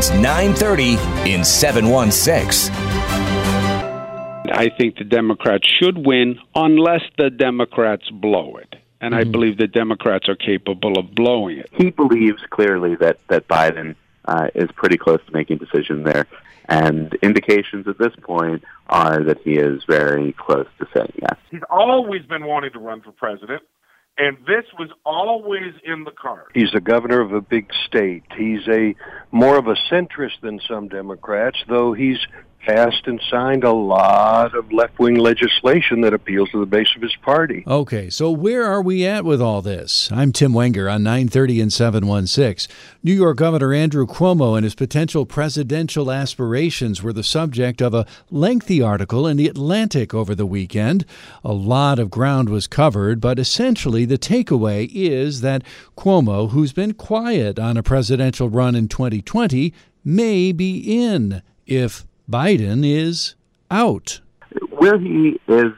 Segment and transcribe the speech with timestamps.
[0.00, 2.74] It's 9:30 in 716.
[4.50, 8.76] I think the Democrats should win unless the Democrats blow it.
[9.02, 9.20] And mm-hmm.
[9.20, 11.68] I believe the Democrats are capable of blowing it.
[11.72, 13.94] He believes clearly that, that Biden
[14.24, 16.26] uh, is pretty close to making a decision there.
[16.66, 21.36] And indications at this point are that he is very close to saying yes.
[21.50, 23.60] He's always been wanting to run for president
[24.18, 26.50] and this was always in the cards.
[26.54, 28.24] He's the governor of a big state.
[28.36, 28.94] He's a
[29.30, 32.18] more of a centrist than some Democrats, though he's
[32.60, 37.16] passed and signed a lot of left-wing legislation that appeals to the base of his
[37.16, 37.64] party.
[37.66, 40.10] Okay, so where are we at with all this?
[40.12, 42.74] I'm Tim Wenger on 930 and 716.
[43.02, 48.06] New York Governor Andrew Cuomo and his potential presidential aspirations were the subject of a
[48.30, 51.06] lengthy article in The Atlantic over the weekend.
[51.42, 55.62] A lot of ground was covered, but essentially the takeaway is that
[55.96, 59.72] Cuomo, who's been quiet on a presidential run in 2020,
[60.04, 63.34] may be in if Biden is
[63.70, 64.20] out.
[64.70, 65.72] Where he is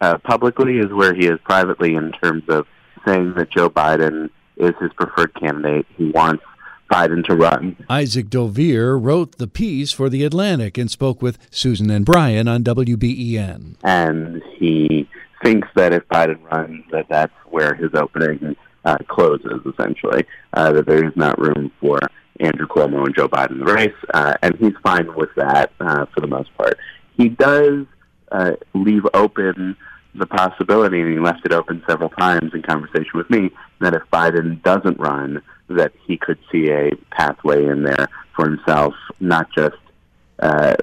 [0.00, 2.66] uh, publicly is where he is privately in terms of
[3.06, 5.86] saying that Joe Biden is his preferred candidate.
[5.96, 6.42] He wants
[6.90, 7.76] Biden to run.
[7.88, 12.62] Isaac Dovere wrote the piece for The Atlantic and spoke with Susan and Brian on
[12.62, 13.76] WBEN.
[13.82, 15.08] And he
[15.42, 20.86] thinks that if Biden runs, that that's where his opening uh, closes, essentially, uh, that
[20.86, 21.98] there is not room for
[22.40, 26.06] Andrew Cuomo and Joe Biden in the race, uh, and he's fine with that uh,
[26.06, 26.78] for the most part.
[27.16, 27.86] He does
[28.30, 29.76] uh, leave open
[30.14, 34.02] the possibility, and he left it open several times in conversation with me, that if
[34.12, 39.76] Biden doesn't run, that he could see a pathway in there for himself, not just
[40.38, 40.74] uh,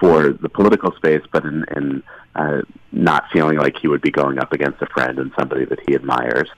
[0.00, 2.02] for the political space, but in, in
[2.34, 5.78] uh, not feeling like he would be going up against a friend and somebody that
[5.86, 6.48] he admires.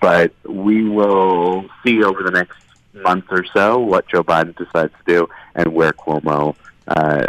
[0.00, 2.58] But we will see over the next
[2.92, 6.56] month or so what Joe Biden decides to do and where Cuomo
[6.86, 7.26] uh,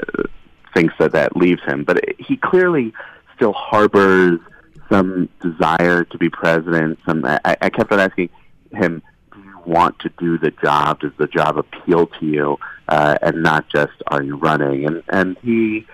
[0.74, 1.84] thinks that that leaves him.
[1.84, 2.94] But he clearly
[3.36, 4.40] still harbors
[4.90, 7.00] some desire to be president.
[7.06, 8.30] Some I, I kept on asking
[8.72, 9.02] him,
[9.34, 11.02] "Do you want to do the job?
[11.02, 14.86] Does the job appeal to you?" Uh, and not just are you running?
[14.86, 15.86] And and he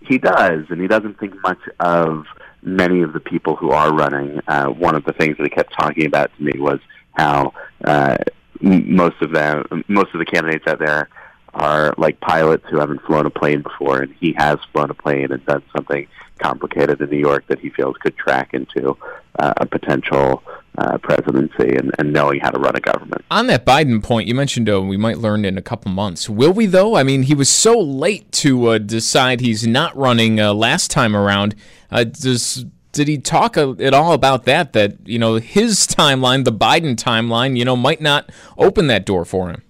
[0.00, 2.26] he does, and he doesn't think much of
[2.62, 4.40] many of the people who are running.
[4.46, 6.80] Uh, one of the things that he kept talking about to me was
[7.12, 7.52] how
[7.84, 8.16] uh,
[8.60, 11.08] most of them, most of the candidates out there
[11.54, 15.32] are like pilots who haven't flown a plane before, and he has flown a plane
[15.32, 16.06] and done something
[16.38, 18.96] complicated in New York that he feels could track into
[19.38, 20.42] uh, a potential
[20.78, 23.24] uh, presidency and, and, knowing how to run a government.
[23.32, 26.28] On that Biden point, you mentioned uh, we might learn in a couple months.
[26.28, 26.94] Will we, though?
[26.94, 31.16] I mean, he was so late to uh, decide he's not running uh, last time
[31.16, 31.56] around.
[31.90, 32.64] Uh, does
[32.98, 34.72] did he talk at all about that?
[34.72, 38.28] That you know his timeline, the Biden timeline, you know, might not
[38.58, 39.62] open that door for him.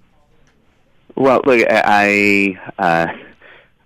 [1.14, 3.08] Well, look, I uh,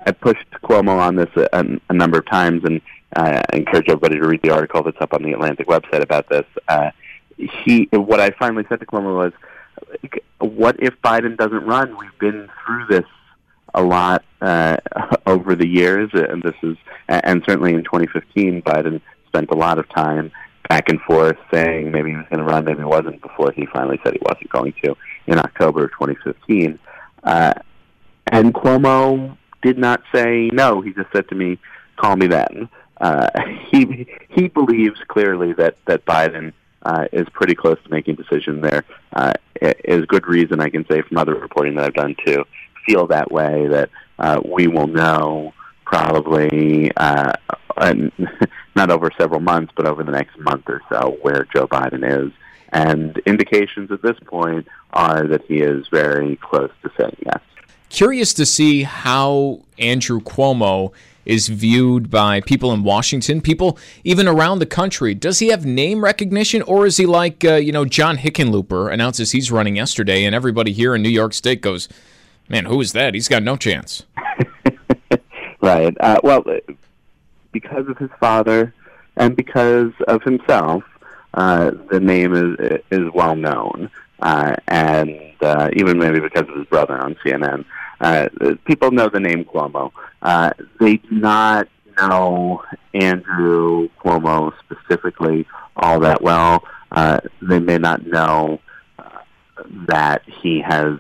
[0.06, 2.80] I pushed Cuomo on this a, a number of times, and
[3.16, 6.28] uh, I encourage everybody to read the article that's up on the Atlantic website about
[6.28, 6.46] this.
[6.68, 6.92] Uh,
[7.36, 9.32] he, what I finally said to Cuomo was,
[10.38, 11.96] "What if Biden doesn't run?
[11.98, 13.06] We've been through this
[13.74, 14.76] a lot uh,
[15.26, 16.76] over the years, and this is,
[17.08, 19.00] and certainly in 2015, Biden
[19.32, 20.30] spent a lot of time
[20.68, 23.66] back and forth saying maybe he was going to run, maybe he wasn't, before he
[23.66, 24.94] finally said he wasn't going to
[25.26, 26.78] in October of 2015.
[27.24, 27.54] Uh,
[28.30, 30.80] and Cuomo did not say no.
[30.80, 31.58] He just said to me,
[31.96, 32.68] "Call me then."
[33.00, 33.28] Uh,
[33.70, 38.60] he he believes clearly that that Biden uh, is pretty close to making a decision
[38.60, 38.84] there.
[39.12, 42.44] Uh, is good reason I can say from other reporting that I've done to
[42.86, 45.52] feel that way that uh, we will know
[45.84, 47.32] probably uh,
[48.76, 52.32] not over several months, but over the next month or so, where Joe Biden is.
[52.72, 57.40] And indications at this point are that he is very close to saying yes.
[57.90, 60.92] Curious to see how Andrew Cuomo
[61.24, 65.14] is viewed by people in Washington, people even around the country.
[65.14, 69.32] Does he have name recognition, or is he like, uh, you know, John Hickenlooper announces
[69.32, 71.88] he's running yesterday, and everybody here in New York State goes,
[72.48, 73.14] man, who is that?
[73.14, 74.04] He's got no chance.
[75.60, 75.94] right.
[76.00, 76.44] Uh, well,
[77.52, 78.74] because of his father
[79.16, 80.82] and because of himself,
[81.34, 83.90] uh, the name is is well known.
[84.22, 87.64] uh, and uh, even maybe because of his brother on CNN.
[88.00, 88.28] Uh,
[88.64, 89.92] people know the name Cuomo.
[90.22, 90.50] Uh,
[90.80, 91.68] they do not
[91.98, 92.62] know
[92.94, 95.46] Andrew Cuomo specifically
[95.76, 96.64] all that well.
[96.90, 98.60] Uh, they may not know
[98.98, 99.08] uh,
[99.88, 100.98] that he has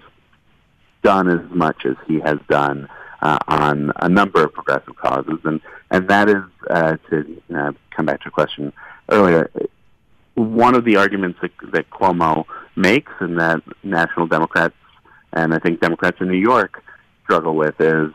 [1.02, 2.88] done as much as he has done
[3.20, 5.60] uh, on a number of progressive causes, and
[5.92, 8.72] and that is uh, to uh, come back to a question
[9.10, 9.50] earlier.
[10.34, 14.74] One of the arguments that, that Cuomo makes, and that national Democrats
[15.34, 16.82] and I think Democrats in New York
[17.24, 18.10] struggle with, is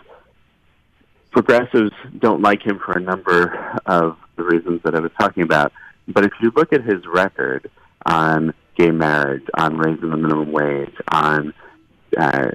[1.31, 5.71] progressives don't like him for a number of the reasons that I was talking about.
[6.07, 7.69] But if you look at his record
[8.06, 11.53] on gay marriage, on raising the minimum wage, on
[12.18, 12.50] uh,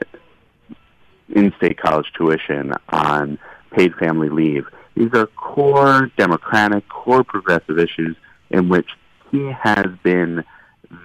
[1.28, 3.38] in-state college tuition, on
[3.70, 8.16] paid family leave, these are core Democratic, core progressive issues
[8.50, 8.88] in which
[9.30, 10.44] he has been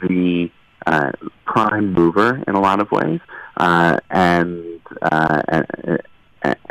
[0.01, 0.51] the
[0.85, 1.11] uh,
[1.45, 3.19] prime mover in a lot of ways,
[3.57, 6.01] uh, and, uh, and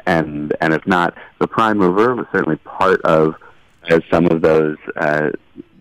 [0.06, 3.34] and and if not the prime mover, certainly part of
[4.10, 5.30] some of those uh,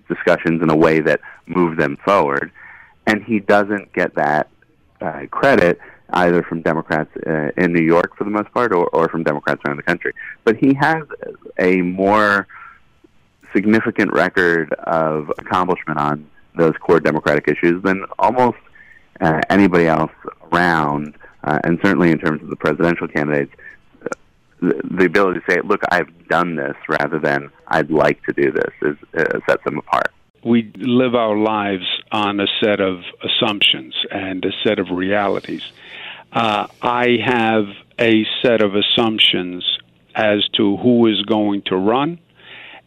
[0.07, 2.51] discussions in a way that moved them forward.
[3.07, 4.49] And he doesn't get that
[5.01, 5.79] uh, credit
[6.09, 9.61] either from Democrats uh, in New York for the most part, or, or from Democrats
[9.65, 10.13] around the country.
[10.43, 11.03] But he has
[11.59, 12.47] a more
[13.53, 18.57] significant record of accomplishment on those core Democratic issues than almost
[19.21, 20.11] uh, anybody else
[20.51, 23.51] around, uh, and certainly in terms of the presidential candidates
[24.61, 28.73] the ability to say, "Look, I've done this," rather than "I'd like to do this,"
[28.81, 30.11] is uh, sets them apart.
[30.43, 35.63] We live our lives on a set of assumptions and a set of realities.
[36.31, 37.65] Uh, I have
[37.99, 39.63] a set of assumptions
[40.13, 42.19] as to who is going to run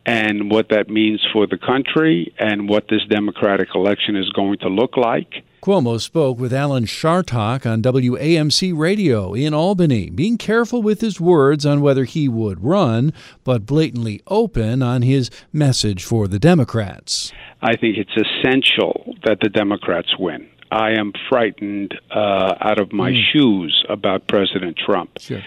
[0.07, 4.69] and what that means for the country and what this Democratic election is going to
[4.69, 5.45] look like.
[5.61, 11.67] Cuomo spoke with Alan Chartock on WAMC radio in Albany, being careful with his words
[11.67, 13.13] on whether he would run,
[13.43, 17.33] but blatantly open on his message for the Democrats.
[17.61, 20.49] I think it's essential that the Democrats win.
[20.71, 23.23] I am frightened uh, out of my mm.
[23.33, 25.19] shoes about President Trump.
[25.19, 25.43] Sure.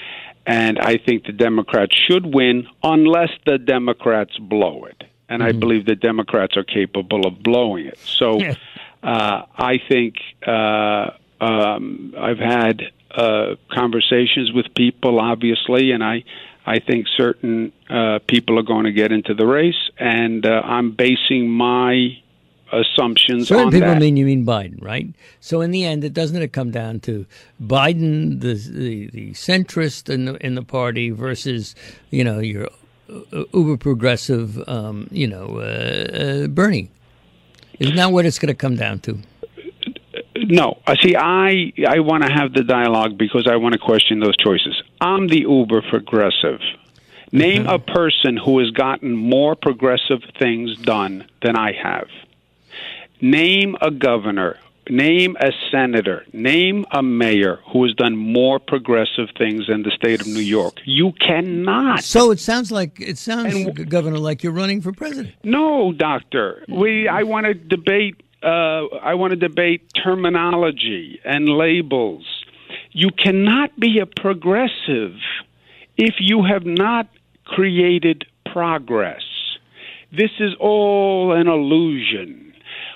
[0.45, 5.03] And I think the Democrats should win unless the Democrats blow it.
[5.29, 5.45] And mm.
[5.45, 5.59] I hmm.
[5.59, 7.97] believe the Democrats are capable of blowing it.
[7.99, 8.39] So.
[9.03, 10.15] Uh, I think
[10.45, 11.11] uh,
[11.41, 16.23] um, I've had uh, conversations with people, obviously, and I
[16.65, 20.91] I think certain uh, people are going to get into the race, and uh, I'm
[20.91, 22.17] basing my
[22.71, 23.99] assumptions certain people that.
[23.99, 25.07] mean you mean Biden, right?
[25.39, 27.25] So in the end, it doesn't it come down to
[27.61, 31.75] Biden, the the, the centrist in the in the party versus
[32.11, 32.69] you know your
[33.09, 36.91] uh, uber progressive, um, you know uh, uh, Bernie.
[37.81, 39.17] Isn't that what it's going to come down to?
[40.35, 40.77] No.
[40.85, 44.37] I see, I I want to have the dialogue because I want to question those
[44.37, 44.79] choices.
[45.01, 46.59] I'm the uber progressive.
[47.31, 47.69] Name mm-hmm.
[47.69, 52.07] a person who has gotten more progressive things done than I have.
[53.19, 54.59] Name a governor
[54.91, 60.19] Name a senator, name a mayor who has done more progressive things in the state
[60.19, 60.81] of New York.
[60.83, 62.03] You cannot.
[62.03, 65.33] So it sounds like it sounds, and, Governor, like you're running for president.
[65.45, 66.65] No, doctor.
[66.67, 67.07] We.
[67.07, 68.21] I want to debate.
[68.43, 72.25] Uh, I want to debate terminology and labels.
[72.91, 75.15] You cannot be a progressive
[75.95, 77.07] if you have not
[77.45, 79.23] created progress.
[80.11, 82.50] This is all an illusion.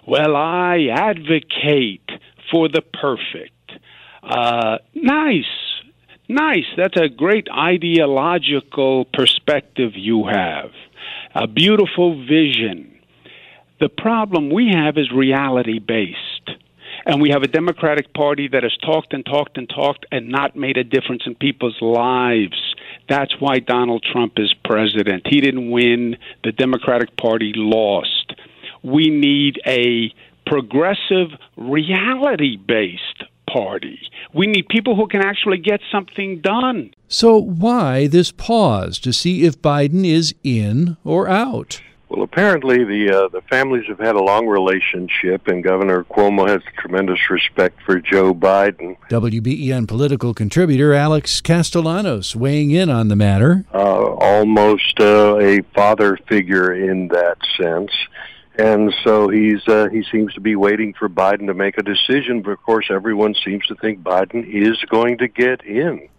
[0.08, 2.10] Well, I advocate
[2.52, 3.72] for the perfect.
[4.22, 5.44] Uh, nice.
[6.28, 6.66] Nice.
[6.78, 10.72] That's a great ideological perspective you have.
[11.34, 13.00] A beautiful vision.
[13.80, 16.52] The problem we have is reality based.
[17.08, 20.56] And we have a Democratic Party that has talked and talked and talked and not
[20.56, 22.76] made a difference in people's lives.
[23.10, 25.28] That's why Donald Trump is president.
[25.30, 26.18] He didn't win.
[26.44, 28.34] The Democratic Party lost
[28.86, 30.14] we need a
[30.46, 34.00] progressive, reality based party.
[34.34, 36.94] We need people who can actually get something done.
[37.08, 41.82] So, why this pause to see if Biden is in or out?
[42.10, 46.62] Well, apparently the uh, the families have had a long relationship, and Governor Cuomo has
[46.78, 48.96] tremendous respect for Joe Biden.
[49.10, 53.66] WBEN political contributor Alex Castellanos weighing in on the matter.
[53.74, 57.92] Uh, almost uh, a father figure in that sense
[58.58, 62.42] and so he's uh, he seems to be waiting for Biden to make a decision.
[62.42, 66.10] But of course, everyone seems to think Biden is going to get in.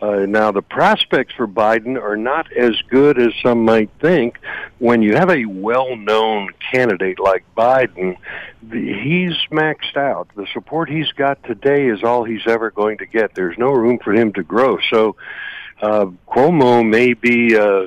[0.00, 4.38] Uh, now, the prospects for Biden are not as good as some might think.
[4.78, 8.18] When you have a well-known candidate like Biden,
[8.62, 10.28] the, he's maxed out.
[10.36, 13.34] The support he's got today is all he's ever going to get.
[13.34, 14.78] There's no room for him to grow.
[14.90, 15.16] So,
[15.80, 17.86] uh, Cuomo may be uh,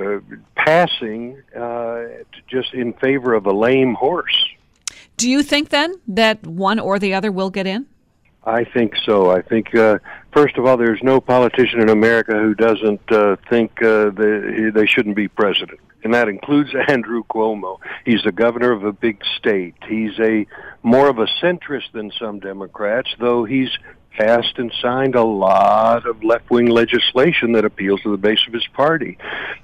[0.00, 0.20] uh,
[0.68, 2.02] passing uh,
[2.46, 4.44] just in favor of a lame horse.
[5.16, 7.86] Do you think then that one or the other will get in?
[8.44, 9.30] I think so.
[9.30, 9.98] I think, uh,
[10.32, 14.86] first of all, there's no politician in America who doesn't uh, think uh, they, they
[14.86, 15.80] shouldn't be president.
[16.04, 17.78] And that includes Andrew Cuomo.
[18.04, 19.74] He's the governor of a big state.
[19.88, 20.46] He's a
[20.82, 23.70] more of a centrist than some Democrats, though he's
[24.18, 28.66] passed and signed a lot of left-wing legislation that appeals to the base of his
[28.74, 29.16] party.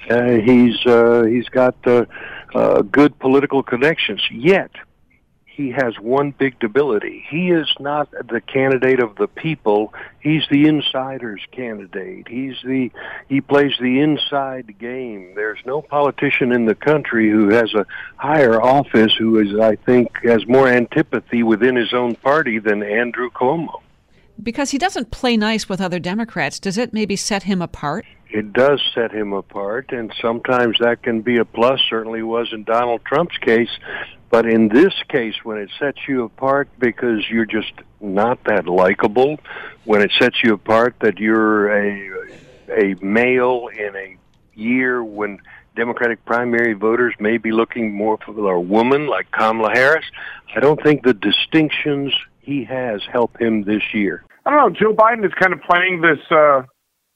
[0.09, 2.05] Uh, he's uh, he's got uh,
[2.55, 4.23] uh, good political connections.
[4.31, 4.71] Yet
[5.47, 7.25] he has one big debility.
[7.29, 9.95] He is not the candidate of the people.
[10.21, 12.27] He's the insider's candidate.
[12.29, 12.91] He's the
[13.29, 15.35] he plays the inside game.
[15.35, 20.11] There's no politician in the country who has a higher office who is I think
[20.25, 23.84] has more antipathy within his own party than Andrew Cuomo.
[24.43, 28.05] Because he doesn't play nice with other Democrats, does it maybe set him apart?
[28.31, 31.81] It does set him apart, and sometimes that can be a plus.
[31.89, 33.71] Certainly was in Donald Trump's case.
[34.29, 39.39] But in this case, when it sets you apart because you're just not that likable,
[39.85, 42.35] when it sets you apart that you're a
[42.71, 44.17] a male in a
[44.55, 45.39] year when
[45.77, 50.05] Democratic primary voters may be looking more for a woman like Kamala Harris,
[50.57, 52.13] I don't think the distinctions
[52.45, 54.25] he has help him this year.
[54.47, 54.79] I don't know.
[54.79, 56.63] Joe Biden is kind of playing this uh,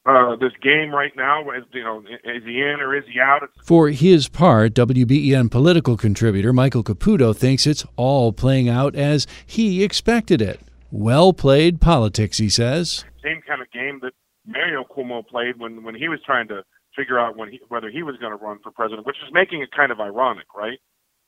[0.05, 1.49] uh, this game right now.
[1.51, 3.41] Is, you know, is he in or is he out?
[3.63, 9.83] For his part, WBEN political contributor Michael Caputo thinks it's all playing out as he
[9.83, 10.61] expected it.
[10.91, 13.05] Well played politics, he says.
[13.23, 14.13] Same kind of game that
[14.47, 16.63] Mario Cuomo played when when he was trying to
[16.95, 19.61] figure out when he, whether he was going to run for president, which is making
[19.61, 20.79] it kind of ironic, right?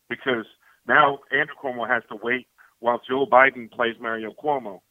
[0.09, 0.45] Because
[0.87, 2.47] now Andrew Cuomo has to wait
[2.81, 4.81] while Joe Biden plays Mario Cuomo.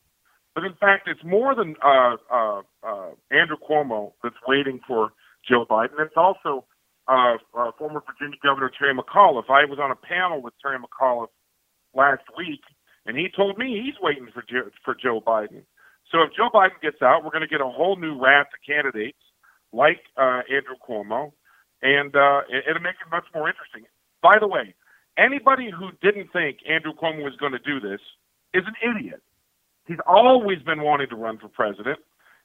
[0.55, 5.11] But in fact, it's more than uh, uh, uh, Andrew Cuomo that's waiting for
[5.49, 6.01] Joe Biden.
[6.01, 6.65] It's also
[7.07, 9.51] uh, uh, former Virginia Governor Terry McAuliffe.
[9.51, 11.35] I was on a panel with Terry McAuliffe
[11.95, 12.63] last week,
[13.07, 15.63] and he told me he's waiting for Joe, for Joe Biden.
[16.11, 18.61] So if Joe Biden gets out, we're going to get a whole new raft of
[18.67, 19.19] candidates
[19.73, 21.33] like uh, Andrew Cuomo,
[21.83, 23.85] and uh, it, it'll make it much more interesting.
[24.23, 24.75] By the way,
[25.19, 28.01] anybody who didn't think Andrew Cuomo was going to do this
[28.55, 29.23] is an idiot.
[29.87, 31.99] He's always been wanting to run for president,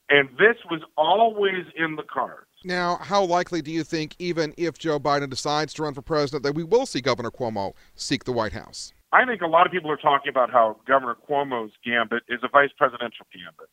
[0.09, 2.47] and this was always in the cards.
[2.63, 6.43] Now, how likely do you think, even if Joe Biden decides to run for president,
[6.43, 8.93] that we will see Governor Cuomo seek the White House?
[9.11, 12.49] I think a lot of people are talking about how Governor Cuomo's gambit is a
[12.49, 13.69] vice presidential gambit.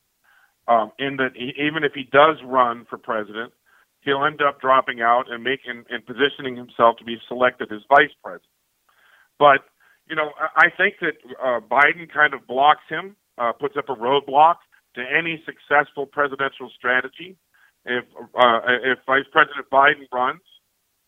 [0.69, 3.53] Um, in that, he, even if he does run for president,
[4.03, 8.15] he'll end up dropping out and making and positioning himself to be selected as vice
[8.23, 8.51] president.
[9.39, 9.65] But
[10.09, 13.95] you know, I think that uh, Biden kind of blocks him uh, puts up a
[13.95, 14.57] roadblock
[14.95, 17.37] to any successful presidential strategy.
[17.85, 18.05] If
[18.39, 20.41] uh, if Vice President Biden runs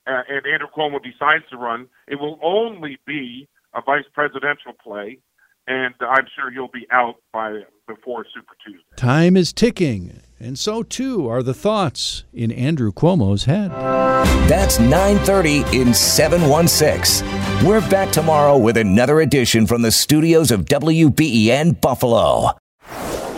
[0.07, 5.19] uh, and Andrew Cuomo decides to run, it will only be a vice presidential play,
[5.67, 8.85] and I'm sure he'll be out by before Super Tuesday.
[8.97, 13.71] Time is ticking, and so too are the thoughts in Andrew Cuomo's head.
[14.47, 17.27] That's 9:30 in 716.
[17.67, 22.59] We're back tomorrow with another edition from the studios of WBEN Buffalo.